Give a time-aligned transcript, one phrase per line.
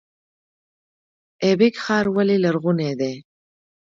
[1.43, 3.13] ایبک ښار ولې لرغونی دی؟